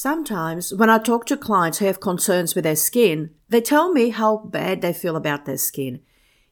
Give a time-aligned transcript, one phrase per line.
[0.00, 4.10] Sometimes, when I talk to clients who have concerns with their skin, they tell me
[4.10, 6.02] how bad they feel about their skin.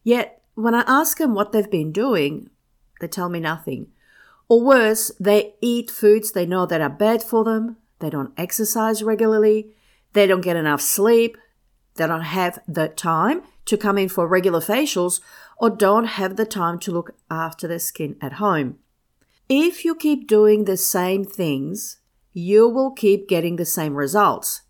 [0.02, 2.50] Yet, when I ask them what they've been doing,
[3.00, 3.92] they tell me nothing.
[4.48, 9.04] Or worse, they eat foods they know that are bad for them, they don't exercise
[9.04, 9.76] regularly,
[10.12, 11.38] they don't get enough sleep,
[11.94, 15.20] they don't have the time to come in for regular facials,
[15.56, 18.80] or don't have the time to look after their skin at home.
[19.48, 21.98] If you keep doing the same things,
[22.36, 24.60] you will keep getting the same results.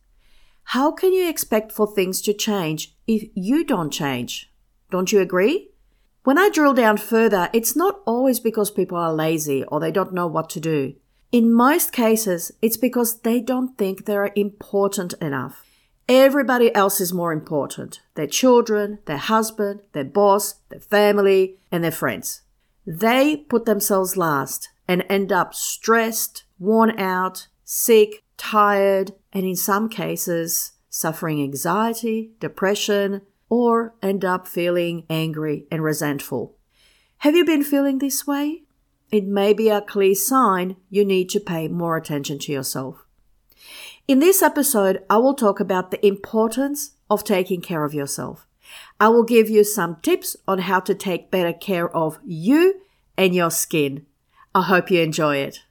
[0.70, 4.52] How can you expect for things to change if you don't change?
[4.92, 5.70] Don't you agree?
[6.22, 10.14] When I drill down further, it's not always because people are lazy or they don't
[10.14, 10.94] know what to do.
[11.32, 15.64] In most cases, it's because they don't think they're important enough.
[16.08, 21.90] Everybody else is more important their children, their husband, their boss, their family, and their
[21.90, 22.42] friends.
[22.86, 29.88] They put themselves last and end up stressed, worn out, sick, tired, and in some
[29.88, 36.56] cases, suffering anxiety, depression, or end up feeling angry and resentful.
[37.18, 38.62] Have you been feeling this way?
[39.10, 43.04] It may be a clear sign you need to pay more attention to yourself.
[44.06, 48.46] In this episode, I will talk about the importance of taking care of yourself.
[49.00, 52.80] I will give you some tips on how to take better care of you
[53.16, 54.06] and your skin.
[54.54, 55.65] I hope you enjoy it.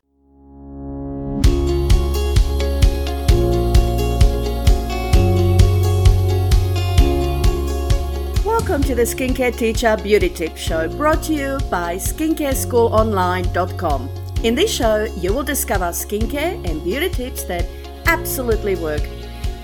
[8.85, 14.09] To the Skincare Teacher Beauty Tip Show brought to you by SkincareSchoolOnline.com.
[14.43, 17.65] In this show, you will discover skincare and beauty tips that
[18.05, 19.01] absolutely work.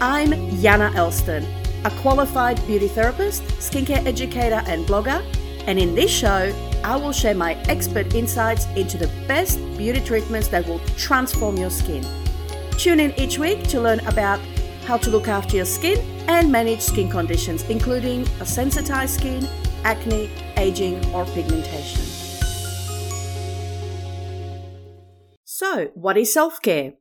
[0.02, 1.46] I'm Jana Elston,
[1.86, 5.24] a qualified beauty therapist, skincare educator, and blogger.
[5.68, 6.52] And in this show,
[6.84, 11.70] I will share my expert insights into the best beauty treatments that will transform your
[11.70, 12.04] skin.
[12.72, 14.40] Tune in each week to learn about
[14.86, 19.48] how to look after your skin and manage skin conditions, including a sensitized skin,
[19.84, 22.02] acne, aging, or pigmentation.
[25.46, 26.94] So, what is self care?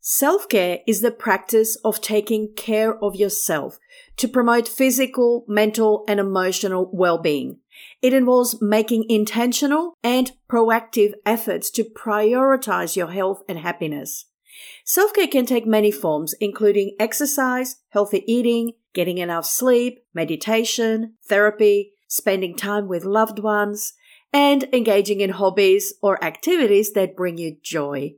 [0.00, 3.78] Self care is the practice of taking care of yourself
[4.16, 7.58] to promote physical, mental, and emotional well being.
[8.00, 14.24] It involves making intentional and proactive efforts to prioritize your health and happiness.
[14.84, 21.92] Self care can take many forms, including exercise, healthy eating, getting enough sleep, meditation, therapy,
[22.08, 23.92] spending time with loved ones,
[24.32, 28.14] and engaging in hobbies or activities that bring you joy.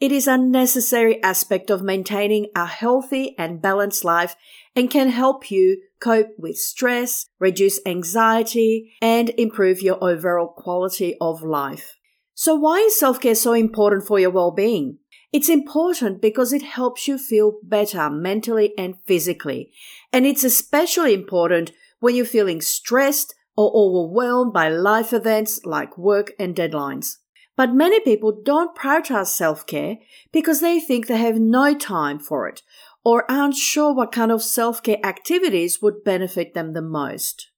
[0.00, 4.34] It is a necessary aspect of maintaining a healthy and balanced life
[4.74, 11.42] and can help you cope with stress, reduce anxiety, and improve your overall quality of
[11.42, 11.96] life.
[12.34, 14.98] So why is self-care so important for your well-being?
[15.32, 19.72] It's important because it helps you feel better mentally and physically.
[20.12, 21.70] And it's especially important
[22.00, 27.16] when you're feeling stressed or overwhelmed by life events like work and deadlines.
[27.56, 29.98] But many people don't prioritize self care
[30.32, 32.62] because they think they have no time for it
[33.04, 37.50] or aren't sure what kind of self care activities would benefit them the most.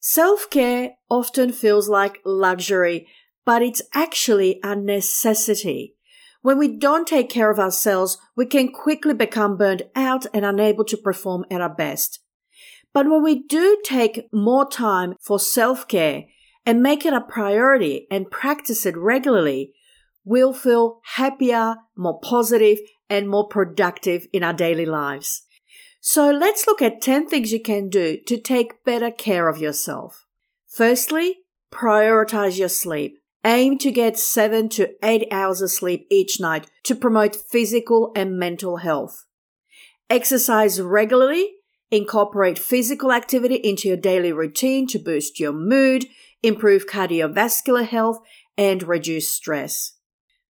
[0.00, 3.06] Self care often feels like luxury,
[3.44, 5.94] but it's actually a necessity.
[6.44, 10.84] When we don't take care of ourselves, we can quickly become burned out and unable
[10.84, 12.18] to perform at our best.
[12.92, 16.24] But when we do take more time for self care,
[16.66, 19.72] and make it a priority and practice it regularly,
[20.22, 22.76] we'll feel happier, more positive,
[23.08, 25.44] and more productive in our daily lives.
[26.02, 30.26] So let's look at 10 things you can do to take better care of yourself.
[30.68, 31.38] Firstly,
[31.72, 33.18] prioritize your sleep.
[33.46, 38.38] Aim to get 7 to 8 hours of sleep each night to promote physical and
[38.38, 39.26] mental health.
[40.08, 41.50] Exercise regularly.
[41.90, 46.06] Incorporate physical activity into your daily routine to boost your mood,
[46.42, 48.18] improve cardiovascular health,
[48.56, 49.92] and reduce stress.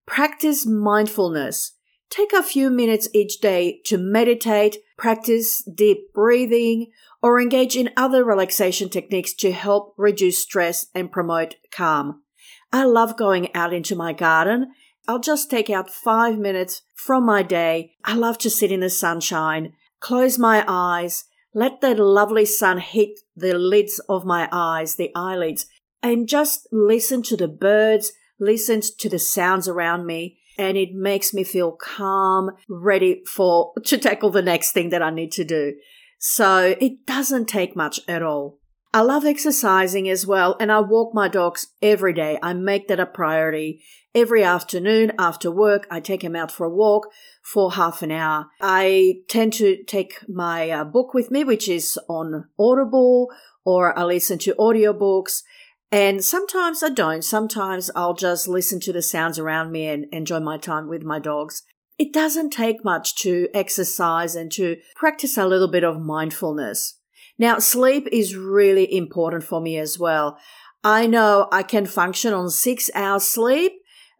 [0.06, 1.72] Practice mindfulness.
[2.10, 8.24] Take a few minutes each day to meditate, practice deep breathing, or engage in other
[8.24, 12.23] relaxation techniques to help reduce stress and promote calm.
[12.72, 14.72] I love going out into my garden.
[15.06, 17.92] I'll just take out five minutes from my day.
[18.04, 21.24] I love to sit in the sunshine, close my eyes,
[21.54, 25.66] let the lovely sun hit the lids of my eyes, the eyelids,
[26.02, 31.32] and just listen to the birds, listen to the sounds around me, and it makes
[31.32, 35.74] me feel calm, ready for to tackle the next thing that I need to do.
[36.18, 38.58] So it doesn't take much at all.
[38.94, 42.38] I love exercising as well, and I walk my dogs every day.
[42.40, 43.82] I make that a priority.
[44.14, 47.08] Every afternoon after work, I take him out for a walk
[47.42, 48.46] for half an hour.
[48.60, 53.32] I tend to take my uh, book with me, which is on Audible,
[53.64, 55.42] or I listen to audiobooks.
[55.90, 57.24] And sometimes I don't.
[57.24, 61.18] Sometimes I'll just listen to the sounds around me and enjoy my time with my
[61.18, 61.64] dogs.
[61.98, 67.00] It doesn't take much to exercise and to practice a little bit of mindfulness.
[67.38, 70.38] Now, sleep is really important for me as well.
[70.82, 73.72] I know I can function on six hours sleep,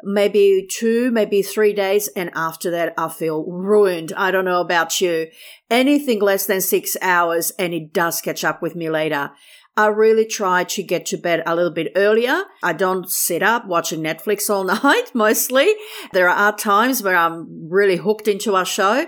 [0.02, 2.08] maybe two, maybe three days.
[2.08, 4.12] And after that, I feel ruined.
[4.16, 5.28] I don't know about you.
[5.70, 9.32] Anything less than six hours and it does catch up with me later.
[9.76, 12.44] I really try to get to bed a little bit earlier.
[12.62, 15.74] I don't sit up watching Netflix all night mostly.
[16.12, 19.06] There are times where I'm really hooked into a show,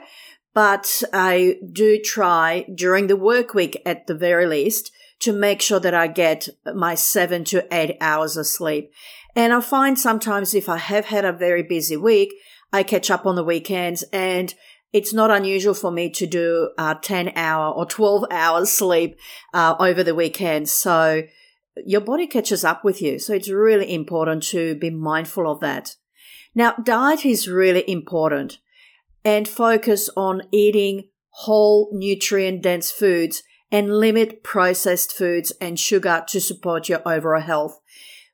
[0.57, 5.81] but I do try during the work week at the very least to make sure
[5.81, 8.91] that I get my seven to eight hours of sleep.
[9.35, 12.33] And I find sometimes if I have had a very busy week,
[12.73, 14.55] I catch up on the weekends and
[14.95, 19.19] it's not unusual for me to do a 10 hour or 12 hours sleep
[19.53, 20.71] uh, over the weekend.
[20.71, 21.25] So
[21.85, 23.19] your body catches up with you.
[23.19, 25.97] So it's really important to be mindful of that.
[26.55, 28.57] Now, diet is really important
[29.27, 33.43] and focus on eating whole nutrient dense foods
[33.73, 37.81] and limit processed foods and sugar to support your overall health.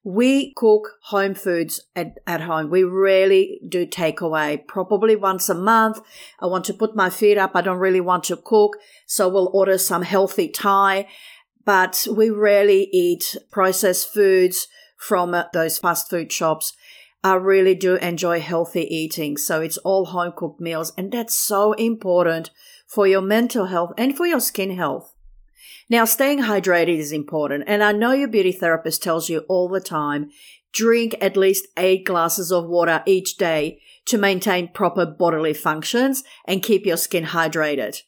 [0.05, 2.69] We cook home foods at, at home.
[2.69, 5.99] We rarely do takeaway, probably once a month.
[6.39, 7.53] I want to put my feet up.
[7.55, 8.77] I don't really want to cook.
[9.06, 11.09] So we'll order some healthy Thai,
[11.65, 14.69] but we rarely eat processed foods
[14.99, 16.75] from uh, those fast food shops.
[17.25, 19.37] I really do enjoy healthy eating.
[19.37, 20.93] So it's all home cooked meals.
[20.97, 22.51] And that's so important
[22.87, 25.15] for your mental health and for your skin health.
[25.89, 27.65] Now, staying hydrated is important.
[27.67, 30.31] And I know your beauty therapist tells you all the time,
[30.73, 36.63] drink at least eight glasses of water each day to maintain proper bodily functions and
[36.63, 38.03] keep your skin hydrated.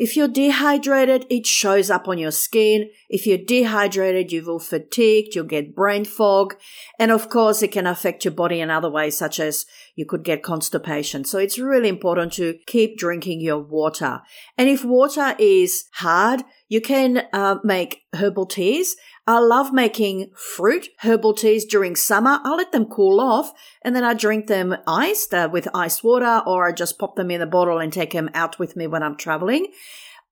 [0.00, 2.88] If you're dehydrated, it shows up on your skin.
[3.08, 6.54] If you're dehydrated, you will fatigue, you'll get brain fog.
[7.00, 9.66] And of course, it can affect your body in other ways, such as
[9.96, 11.24] you could get constipation.
[11.24, 14.20] So it's really important to keep drinking your water.
[14.56, 18.94] And if water is hard, you can uh, make herbal teas.
[19.28, 22.40] I love making fruit herbal teas during summer.
[22.44, 23.52] I let them cool off
[23.82, 27.30] and then I drink them iced uh, with iced water or I just pop them
[27.30, 29.66] in a bottle and take them out with me when I'm traveling.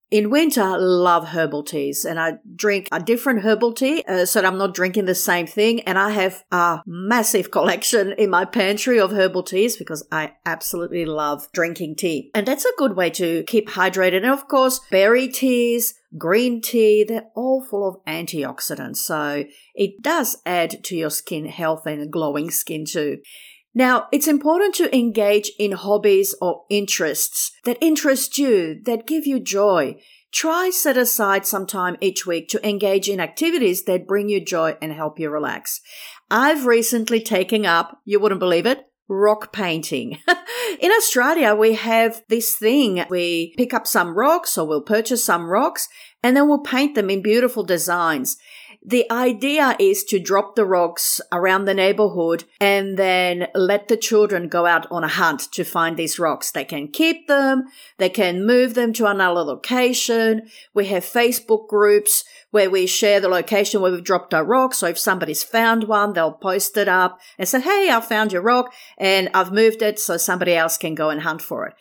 [0.09, 4.41] In winter, I love herbal teas and I drink a different herbal tea uh, so
[4.41, 5.81] that I'm not drinking the same thing.
[5.81, 11.07] And I have a massive collection in my pantry of herbal teas because I absolutely
[11.07, 12.31] love drinking tea.
[12.35, 14.19] And that's a good way to keep hydrated.
[14.19, 18.99] And of course, berry teas, green tea, they're all full of antioxidants.
[18.99, 19.45] So
[19.75, 23.19] it does add to your skin health and glowing skin too.
[23.77, 29.39] Now, it's important to engage in hobbies or interests that interest you, that give you
[29.39, 29.97] joy.
[30.33, 34.79] Try set aside some time each week to engage in activities that bring you joy
[34.81, 35.83] and help you relax.
[36.31, 40.21] I've recently taken up, you wouldn't believe it, rock painting.
[40.81, 43.05] in Australia, we have this thing.
[43.11, 45.87] We pick up some rocks or we'll purchase some rocks
[46.23, 48.39] and then we'll paint them in beautiful designs.
[48.89, 54.47] The idea is to drop the rocks around the neighborhood and then let the children
[54.47, 56.53] go out on a hunt to find these rocks.
[56.53, 57.65] They can keep them.
[57.99, 60.49] They can move them to another location.
[60.73, 62.23] We have Facebook groups
[62.53, 64.73] where we share the location where we've dropped our rock.
[64.73, 68.43] So if somebody's found one, they'll post it up and say, Hey, I found your
[68.43, 71.75] rock and I've moved it so somebody else can go and hunt for it.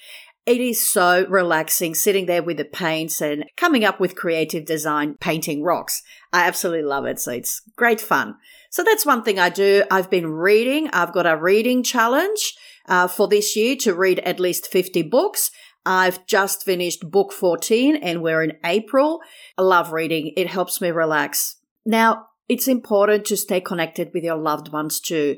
[0.45, 5.15] It is so relaxing sitting there with the paints and coming up with creative design,
[5.19, 6.03] painting rocks.
[6.35, 7.17] I absolutely love it.
[7.17, 8.35] So it's great fun.
[8.69, 9.85] So that's one thing I do.
[9.89, 10.89] I've been reading.
[10.89, 12.57] I've got a reading challenge
[12.89, 15.49] uh, for this year to read at least 50 books.
[15.85, 19.21] I've just finished book 14 and we're in April.
[19.57, 20.33] I love reading.
[20.35, 21.55] It helps me relax.
[21.85, 25.37] Now, it's important to stay connected with your loved ones too.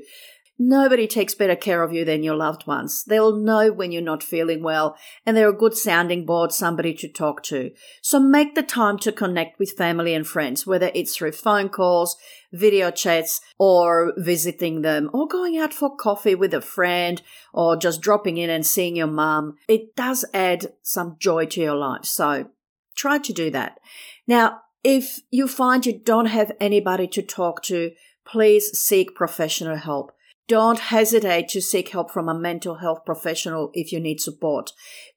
[0.59, 3.03] Nobody takes better care of you than your loved ones.
[3.03, 7.07] They'll know when you're not feeling well and they're a good sounding board, somebody to
[7.07, 7.71] talk to.
[8.01, 12.17] So make the time to connect with family and friends, whether it's through phone calls,
[12.51, 17.21] video chats, or visiting them, or going out for coffee with a friend,
[17.53, 19.57] or just dropping in and seeing your mum.
[19.67, 22.05] It does add some joy to your life.
[22.05, 22.49] So
[22.95, 23.79] try to do that.
[24.25, 27.91] Now, if you find you don't have anybody to talk to,
[28.25, 30.13] please seek professional help.
[30.47, 34.71] Don't hesitate to seek help from a mental health professional if you need support.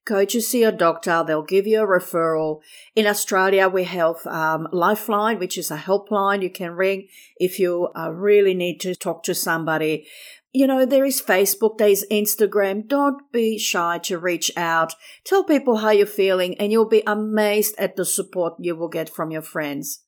[0.04, 1.22] Go to see a doctor.
[1.25, 2.60] They'll give you a referral.
[2.96, 7.88] In Australia, we have um, Lifeline, which is a helpline you can ring if you
[7.96, 10.06] uh, really need to talk to somebody.
[10.52, 12.88] You know, there is Facebook, there is Instagram.
[12.88, 14.94] Don't be shy to reach out.
[15.25, 19.08] Tell people how you're feeling and you'll be amazed at the support you will get
[19.08, 20.00] from your friends.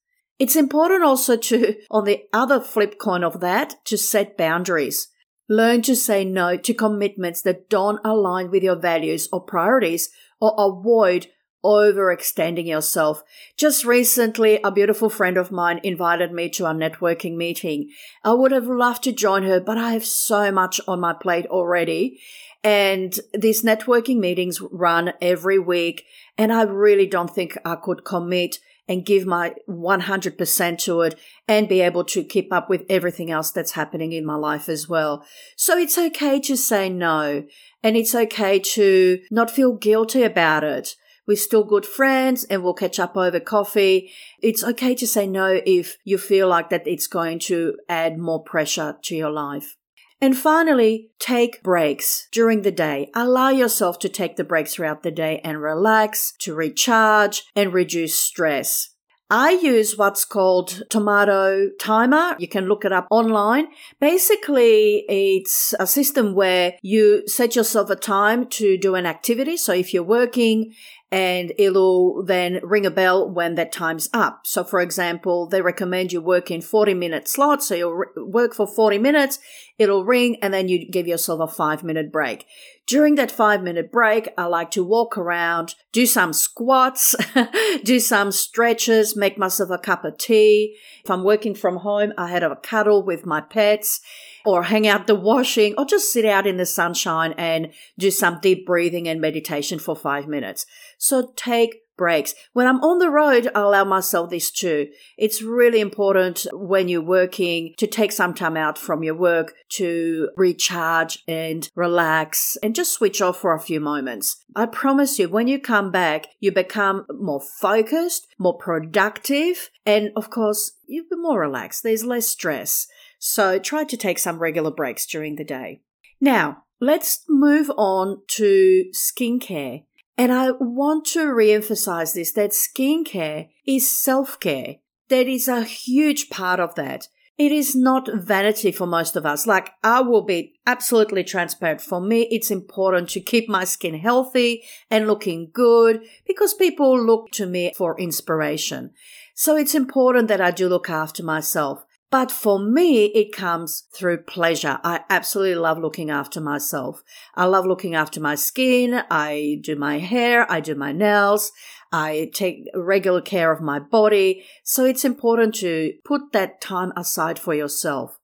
[0.42, 5.06] It's important also to, on the other flip coin of that, to set boundaries.
[5.48, 10.52] Learn to say no to commitments that don't align with your values or priorities or
[10.58, 11.28] avoid
[11.64, 13.22] overextending yourself.
[13.56, 17.90] Just recently, a beautiful friend of mine invited me to a networking meeting.
[18.24, 21.46] I would have loved to join her, but I have so much on my plate
[21.46, 22.18] already.
[22.64, 26.04] And these networking meetings run every week.
[26.36, 28.56] And I really don't think I could commit
[28.88, 33.50] and give my 100% to it and be able to keep up with everything else
[33.50, 35.24] that's happening in my life as well.
[35.56, 37.44] So it's okay to say no
[37.82, 40.94] and it's okay to not feel guilty about it.
[41.26, 44.10] We're still good friends and we'll catch up over coffee.
[44.40, 48.42] It's okay to say no if you feel like that it's going to add more
[48.42, 49.76] pressure to your life.
[50.22, 53.10] And finally, take breaks during the day.
[53.12, 58.14] Allow yourself to take the breaks throughout the day and relax, to recharge and reduce
[58.14, 58.90] stress.
[59.28, 62.36] I use what's called Tomato Timer.
[62.38, 63.66] You can look it up online.
[63.98, 69.56] Basically, it's a system where you set yourself a time to do an activity.
[69.56, 70.74] So if you're working
[71.12, 74.46] and it'll then ring a bell when that time's up.
[74.46, 77.68] So, for example, they recommend you work in 40 minute slots.
[77.68, 79.38] So you'll work for 40 minutes,
[79.78, 82.46] it'll ring, and then you give yourself a five minute break.
[82.86, 87.14] During that five minute break, I like to walk around, do some squats,
[87.84, 90.78] do some stretches, make myself a cup of tea.
[91.04, 94.00] If I'm working from home, I have a cuddle with my pets
[94.44, 98.40] or hang out the washing or just sit out in the sunshine and do some
[98.40, 100.66] deep breathing and meditation for five minutes.
[101.02, 102.32] So take breaks.
[102.52, 104.86] When I'm on the road, I allow myself this too.
[105.18, 110.30] It's really important when you're working to take some time out from your work to
[110.36, 114.44] recharge and relax and just switch off for a few moments.
[114.54, 120.30] I promise you, when you come back, you become more focused, more productive, and of
[120.30, 121.82] course, you'll be more relaxed.
[121.82, 122.86] There's less stress.
[123.18, 125.82] So try to take some regular breaks during the day.
[126.20, 129.84] Now, let's move on to skincare.
[130.16, 134.76] And I want to reemphasize this that skincare is self care.
[135.08, 137.08] That is a huge part of that.
[137.38, 139.46] It is not vanity for most of us.
[139.46, 141.80] Like, I will be absolutely transparent.
[141.80, 147.30] For me, it's important to keep my skin healthy and looking good because people look
[147.32, 148.90] to me for inspiration.
[149.34, 151.84] So it's important that I do look after myself.
[152.12, 154.78] But for me, it comes through pleasure.
[154.84, 157.02] I absolutely love looking after myself.
[157.34, 159.02] I love looking after my skin.
[159.10, 160.46] I do my hair.
[160.52, 161.52] I do my nails.
[161.90, 164.44] I take regular care of my body.
[164.62, 168.18] So it's important to put that time aside for yourself.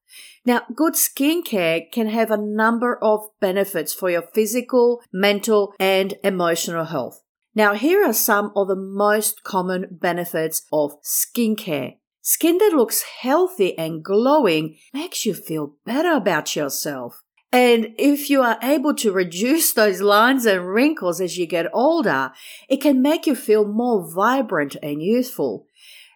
[0.45, 6.85] Now, good skincare can have a number of benefits for your physical, mental, and emotional
[6.85, 7.23] health.
[7.55, 11.95] Now, here are some of the most common benefits of skincare.
[12.23, 17.23] Skin that looks healthy and glowing makes you feel better about yourself.
[17.51, 22.33] And if you are able to reduce those lines and wrinkles as you get older,
[22.69, 25.67] it can make you feel more vibrant and youthful.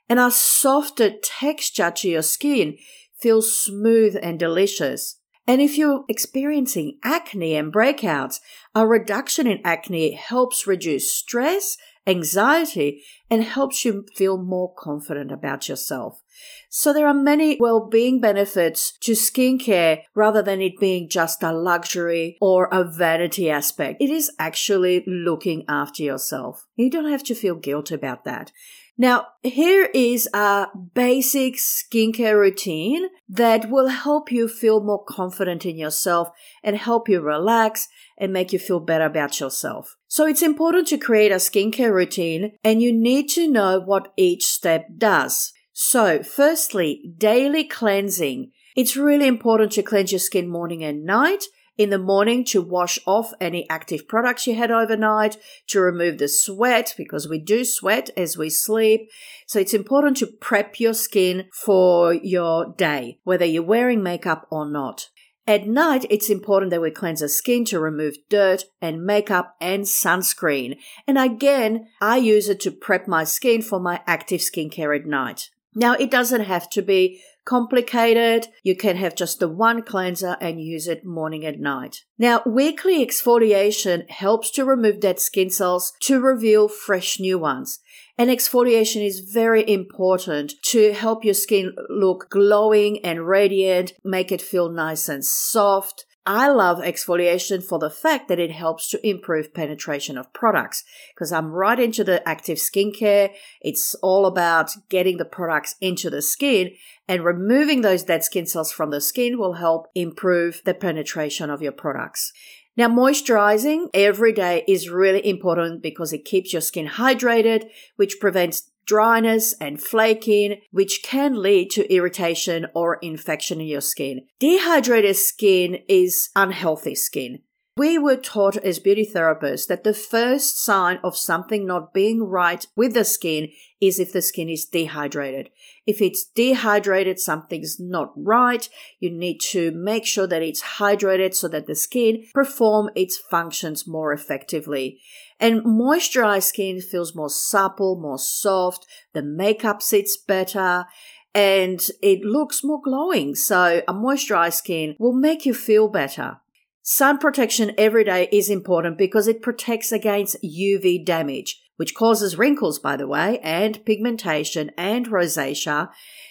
[0.08, 2.76] And a softer texture to your skin
[3.18, 5.16] feels smooth and delicious.
[5.46, 8.40] And if you're experiencing acne and breakouts,
[8.74, 15.68] a reduction in acne helps reduce stress anxiety and helps you feel more confident about
[15.68, 16.22] yourself.
[16.70, 22.38] So there are many well-being benefits to skincare rather than it being just a luxury
[22.40, 24.00] or a vanity aspect.
[24.00, 26.66] It is actually looking after yourself.
[26.76, 28.52] You don't have to feel guilty about that.
[28.98, 35.76] Now, here is a basic skincare routine that will help you feel more confident in
[35.76, 36.28] yourself
[36.62, 39.96] and help you relax and make you feel better about yourself.
[40.08, 44.44] So it's important to create a skincare routine and you need to know what each
[44.46, 45.52] step does.
[45.72, 48.52] So firstly, daily cleansing.
[48.76, 51.44] It's really important to cleanse your skin morning and night.
[51.78, 55.38] In the morning to wash off any active products you had overnight,
[55.68, 59.08] to remove the sweat because we do sweat as we sleep.
[59.46, 64.70] So it's important to prep your skin for your day, whether you're wearing makeup or
[64.70, 65.08] not.
[65.46, 69.84] At night, it's important that we cleanse our skin to remove dirt and makeup and
[69.84, 70.76] sunscreen.
[71.08, 75.48] And again, I use it to prep my skin for my active skincare at night.
[75.74, 80.60] Now, it doesn't have to be complicated, you can have just the one cleanser and
[80.60, 82.04] use it morning and night.
[82.18, 87.80] Now, weekly exfoliation helps to remove dead skin cells to reveal fresh new ones.
[88.18, 94.42] And exfoliation is very important to help your skin look glowing and radiant, make it
[94.42, 99.52] feel nice and soft, I love exfoliation for the fact that it helps to improve
[99.52, 103.32] penetration of products because I'm right into the active skincare.
[103.60, 106.72] It's all about getting the products into the skin
[107.08, 111.60] and removing those dead skin cells from the skin will help improve the penetration of
[111.60, 112.32] your products.
[112.76, 118.70] Now, moisturizing every day is really important because it keeps your skin hydrated, which prevents
[118.86, 124.26] dryness and flaking, which can lead to irritation or infection in your skin.
[124.38, 127.40] Dehydrated skin is unhealthy skin.
[127.74, 132.66] We were taught as beauty therapists that the first sign of something not being right
[132.76, 133.48] with the skin
[133.80, 135.48] is if the skin is dehydrated.
[135.86, 138.68] If it's dehydrated, something's not right.
[139.00, 143.88] You need to make sure that it's hydrated so that the skin perform its functions
[143.88, 145.00] more effectively.
[145.42, 148.86] And moisturized skin feels more supple, more soft.
[149.12, 150.86] The makeup sits better
[151.34, 153.34] and it looks more glowing.
[153.34, 156.38] So a moisturized skin will make you feel better.
[156.82, 162.78] Sun protection every day is important because it protects against UV damage, which causes wrinkles,
[162.78, 165.88] by the way, and pigmentation and rosacea.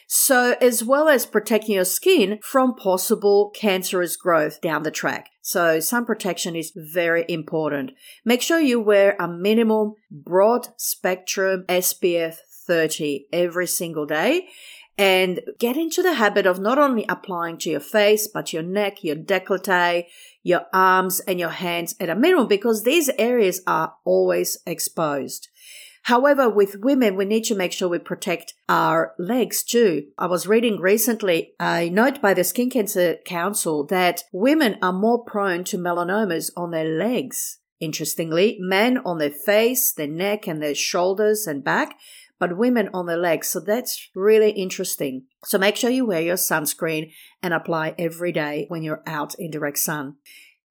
[0.07, 5.27] So, as well as protecting your skin from possible cancerous growth down the track.
[5.41, 7.91] So, sun protection is very important.
[8.23, 14.47] Make sure you wear a minimum broad spectrum SPF 30 every single day
[15.01, 19.03] and get into the habit of not only applying to your face, but your neck,
[19.03, 20.05] your décolleté,
[20.43, 25.47] your arms, and your hands at a minimum because these areas are always exposed.
[26.03, 30.05] However, with women, we need to make sure we protect our legs too.
[30.19, 35.23] I was reading recently a note by the Skin Cancer Council that women are more
[35.23, 37.57] prone to melanomas on their legs.
[37.79, 41.95] Interestingly, men on their face, their neck, and their shoulders and back,
[42.41, 43.49] but women on the legs.
[43.49, 45.25] So that's really interesting.
[45.45, 49.51] So make sure you wear your sunscreen and apply every day when you're out in
[49.51, 50.15] direct sun.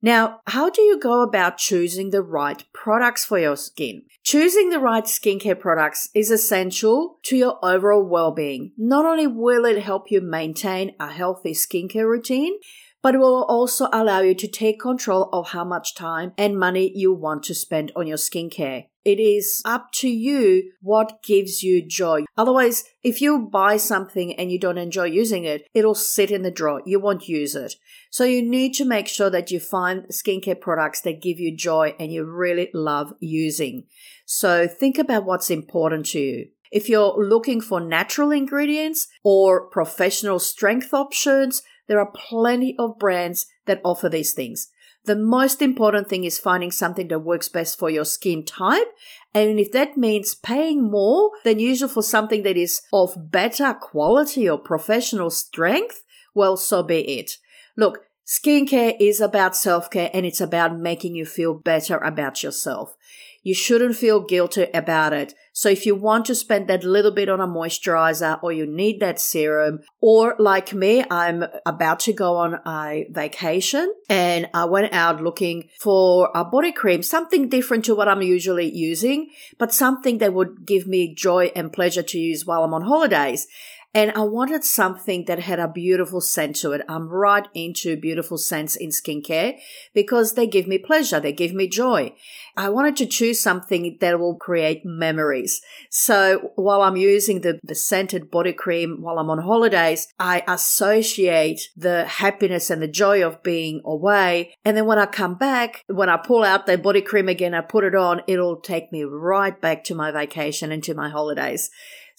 [0.02, 4.02] Now, how do you go about choosing the right products for your skin?
[4.24, 8.72] Choosing the right skincare products is essential to your overall well-being.
[8.76, 12.54] Not only will it help you maintain a healthy skincare routine,
[13.00, 16.90] but it will also allow you to take control of how much time and money
[16.96, 18.86] you want to spend on your skincare.
[19.04, 22.24] It is up to you what gives you joy.
[22.36, 26.50] Otherwise, if you buy something and you don't enjoy using it, it'll sit in the
[26.50, 26.82] drawer.
[26.84, 27.76] You won't use it.
[28.10, 31.94] So you need to make sure that you find skincare products that give you joy
[31.98, 33.84] and you really love using.
[34.26, 36.48] So think about what's important to you.
[36.70, 43.46] If you're looking for natural ingredients or professional strength options, there are plenty of brands
[43.66, 44.68] that offer these things.
[45.04, 48.86] The most important thing is finding something that works best for your skin type.
[49.32, 54.48] And if that means paying more than usual for something that is of better quality
[54.48, 56.02] or professional strength,
[56.34, 57.38] well, so be it.
[57.76, 62.96] Look, skincare is about self care and it's about making you feel better about yourself.
[63.42, 65.34] You shouldn't feel guilty about it.
[65.60, 68.98] So if you want to spend that little bit on a moisturizer or you need
[69.00, 74.94] that serum, or like me, I'm about to go on a vacation and I went
[74.94, 80.16] out looking for a body cream, something different to what I'm usually using, but something
[80.16, 83.46] that would give me joy and pleasure to use while I'm on holidays.
[83.92, 86.82] And I wanted something that had a beautiful scent to it.
[86.88, 89.58] I'm right into beautiful scents in skincare
[89.92, 91.18] because they give me pleasure.
[91.18, 92.14] They give me joy.
[92.56, 95.60] I wanted to choose something that will create memories.
[95.90, 101.60] So while I'm using the, the scented body cream while I'm on holidays, I associate
[101.76, 104.54] the happiness and the joy of being away.
[104.64, 107.60] And then when I come back, when I pull out the body cream again, I
[107.60, 111.70] put it on, it'll take me right back to my vacation and to my holidays.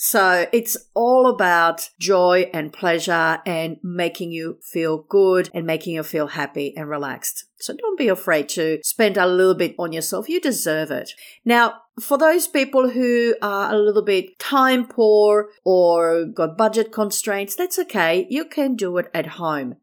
[0.03, 6.01] So it's all about joy and pleasure and making you feel good and making you
[6.01, 7.45] feel happy and relaxed.
[7.59, 10.27] So don't be afraid to spend a little bit on yourself.
[10.27, 11.11] You deserve it.
[11.45, 17.55] Now, for those people who are a little bit time poor or got budget constraints,
[17.55, 18.25] that's okay.
[18.27, 19.75] You can do it at home.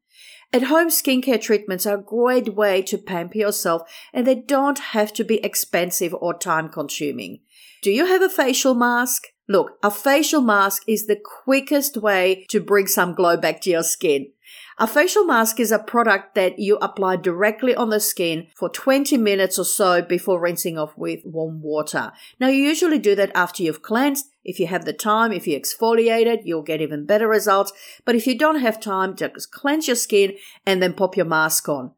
[0.53, 5.13] At home skincare treatments are a great way to pamper yourself and they don't have
[5.13, 7.39] to be expensive or time consuming.
[7.83, 9.29] Do you have a facial mask?
[9.51, 13.83] Look, a facial mask is the quickest way to bring some glow back to your
[13.83, 14.33] skin.
[14.79, 19.17] A facial mask is a product that you apply directly on the skin for 20
[19.17, 22.13] minutes or so before rinsing off with warm water.
[22.39, 24.27] Now, you usually do that after you've cleansed.
[24.45, 27.73] If you have the time, if you exfoliate it, you'll get even better results.
[28.05, 31.69] But if you don't have time, just cleanse your skin and then pop your mask
[31.69, 31.93] on.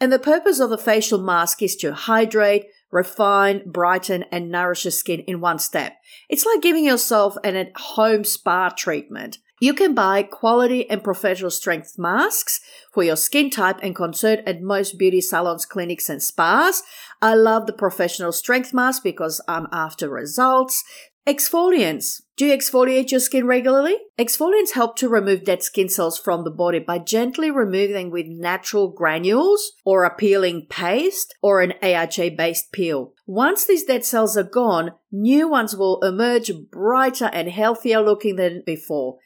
[0.00, 4.92] And the purpose of the facial mask is to hydrate, refine, brighten, and nourish your
[4.92, 5.96] skin in one step.
[6.28, 9.38] It's like giving yourself an at home spa treatment.
[9.60, 12.60] You can buy quality and professional strength masks
[12.92, 16.84] for your skin type and concern at most beauty salons, clinics, and spas.
[17.20, 20.84] I love the professional strength mask because I'm after results.
[21.26, 22.20] Exfoliants.
[22.36, 23.96] Do you exfoliate your skin regularly?
[24.18, 28.26] Exfoliants help to remove dead skin cells from the body by gently removing them with
[28.26, 33.14] natural granules or a peeling paste or an AHA based peel.
[33.26, 38.62] Once these dead cells are gone, new ones will emerge brighter and healthier looking than
[38.66, 39.16] before.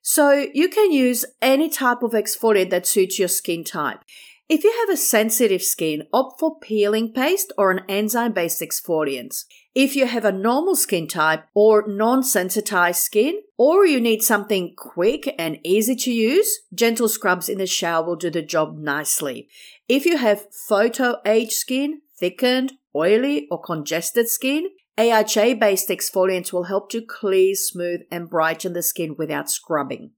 [0.00, 4.00] So you can use any type of exfoliant that suits your skin type.
[4.48, 9.44] If you have a sensitive skin, opt for peeling paste or an enzyme based exfoliant.
[9.74, 15.34] If you have a normal skin type or non-sensitized skin, or you need something quick
[15.38, 19.50] and easy to use, gentle scrubs in the shower will do the job nicely.
[19.86, 26.64] If you have photo aged skin, thickened, oily, or congested skin, AHA based exfoliants will
[26.64, 30.12] help to clear, smooth, and brighten the skin without scrubbing.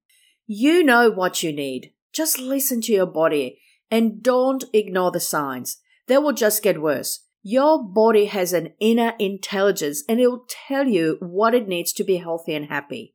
[0.47, 1.93] You know what you need.
[2.13, 3.59] Just listen to your body
[3.91, 5.79] and don't ignore the signs.
[6.07, 7.27] They will just get worse.
[7.43, 12.05] Your body has an inner intelligence and it will tell you what it needs to
[12.05, 13.15] be healthy and happy.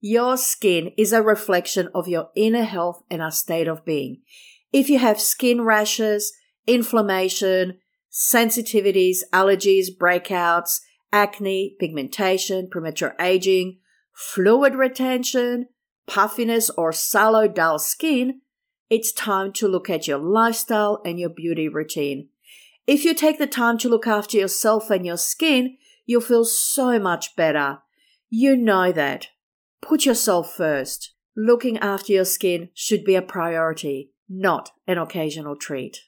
[0.00, 4.22] Your skin is a reflection of your inner health and a state of being.
[4.72, 6.32] If you have skin rashes,
[6.66, 7.78] inflammation,
[8.10, 10.80] sensitivities, allergies, breakouts,
[11.12, 13.78] acne, pigmentation, premature aging,
[14.12, 15.66] fluid retention,
[16.06, 18.40] puffiness, or sallow, dull skin,
[18.92, 22.28] it's time to look at your lifestyle and your beauty routine.
[22.86, 26.98] If you take the time to look after yourself and your skin, you'll feel so
[26.98, 27.78] much better.
[28.28, 29.28] You know that.
[29.80, 31.14] Put yourself first.
[31.34, 36.02] Looking after your skin should be a priority, not an occasional treat.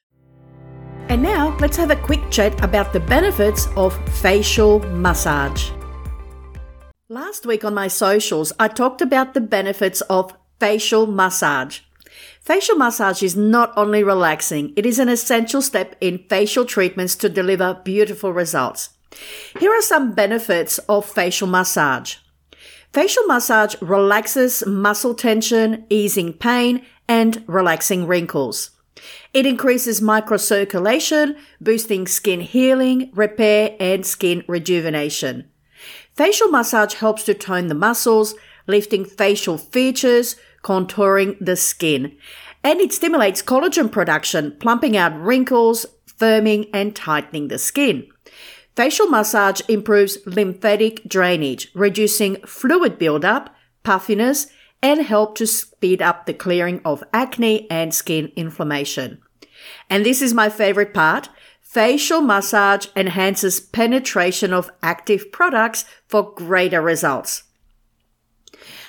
[1.09, 5.71] And now let's have a quick chat about the benefits of facial massage.
[7.09, 11.81] Last week on my socials, I talked about the benefits of facial massage.
[12.45, 17.31] Facial massage is not only relaxing, it is an essential step in facial treatments to
[17.31, 18.91] deliver beautiful results.
[19.59, 22.17] Here are some benefits of facial massage.
[22.93, 28.73] Facial massage relaxes muscle tension, easing pain, and relaxing wrinkles.
[29.33, 35.49] It increases microcirculation, boosting skin healing, repair, and skin rejuvenation.
[36.15, 38.35] Facial massage helps to tone the muscles,
[38.67, 42.17] lifting facial features, contouring the skin.
[42.63, 48.09] And it stimulates collagen production, plumping out wrinkles, firming, and tightening the skin.
[48.75, 54.49] Facial massage improves lymphatic drainage, reducing fluid buildup, puffiness,
[54.83, 59.19] and help to speed up the clearing of acne and skin inflammation.
[59.89, 61.29] And this is my favorite part.
[61.61, 67.45] Facial massage enhances penetration of active products for greater results.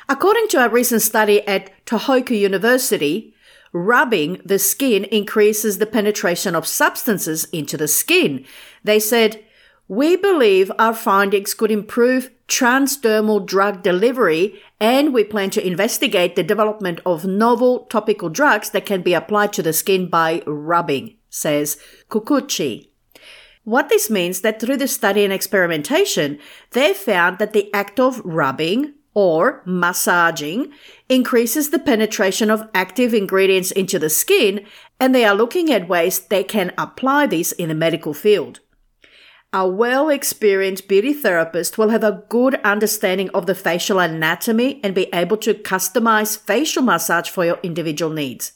[0.07, 3.33] According to a recent study at Tohoku University,
[3.73, 8.45] rubbing the skin increases the penetration of substances into the skin.
[8.83, 9.43] They said
[9.87, 16.43] we believe our findings could improve transdermal drug delivery and we plan to investigate the
[16.43, 21.77] development of novel topical drugs that can be applied to the skin by rubbing, says
[22.09, 22.89] Kikuchi.
[23.63, 26.39] What this means that through the study and experimentation,
[26.71, 30.71] they found that the act of rubbing or massaging
[31.09, 34.63] increases the penetration of active ingredients into the skin
[34.99, 38.59] and they are looking at ways they can apply this in the medical field.
[39.53, 44.93] A well experienced beauty therapist will have a good understanding of the facial anatomy and
[44.93, 48.51] be able to customize facial massage for your individual needs.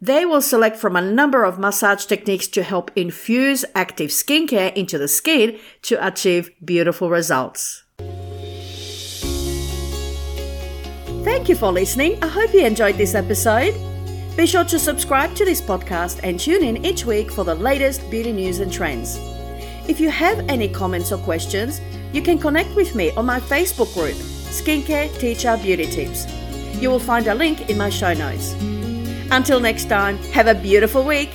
[0.00, 4.98] They will select from a number of massage techniques to help infuse active skincare into
[4.98, 7.83] the skin to achieve beautiful results.
[11.24, 12.22] Thank you for listening.
[12.22, 13.74] I hope you enjoyed this episode.
[14.36, 18.10] Be sure to subscribe to this podcast and tune in each week for the latest
[18.10, 19.16] beauty news and trends.
[19.88, 21.80] If you have any comments or questions,
[22.12, 24.16] you can connect with me on my Facebook group,
[24.52, 26.26] Skincare Teacher Beauty Tips.
[26.78, 28.52] You will find a link in my show notes.
[29.30, 31.30] Until next time, have a beautiful week.